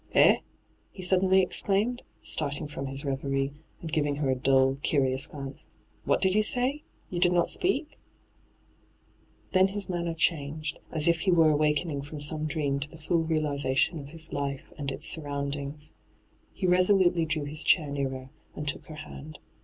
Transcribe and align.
'Eh 0.15 0.33
V 0.33 0.39
he 0.89 1.03
suddenly 1.03 1.43
exclaimed, 1.43 2.01
starting 2.23 2.67
from 2.67 2.87
his 2.87 3.05
reverie 3.05 3.53
and 3.81 3.93
giving 3.93 4.15
her 4.15 4.31
a 4.31 4.35
dull, 4.35 4.75
curious 4.81 5.27
glance.' 5.27 5.67
What 6.05 6.21
did 6.21 6.33
you 6.33 6.41
say? 6.41 6.81
You 7.11 7.19
did 7.19 7.31
not 7.31 7.51
speak 7.51 7.87
V 7.89 7.97
Then 9.51 9.67
his 9.67 9.89
manner 9.91 10.15
changed, 10.15 10.79
as 10.91 11.07
if 11.07 11.19
he 11.19 11.31
were 11.31 11.53
awakenii^ 11.53 12.03
from 12.03 12.19
some 12.19 12.47
dream 12.47 12.79
to 12.79 12.89
the 12.89 12.97
luU 12.97 13.27
realiza 13.29 13.77
tion 13.77 13.99
of 13.99 14.09
his 14.09 14.33
life 14.33 14.73
and 14.75 14.91
its 14.91 15.07
surroundings. 15.07 15.93
He 16.51 16.65
D,gt,, 16.65 16.71
6rtbyGOO>^IC 16.71 16.71
ENTRAPPED 16.71 16.97
179 16.97 16.97
resolately 16.97 17.25
drew 17.27 17.43
his 17.43 17.63
chair 17.63 17.91
nearer, 17.91 18.31
and 18.55 18.67
took 18.67 18.85
her 18.87 18.95
hand. 19.05 19.37